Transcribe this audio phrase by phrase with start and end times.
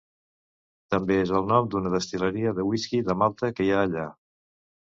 [0.95, 4.11] També és el nom d'una destil·leria de whisky de malta que hi ha allà.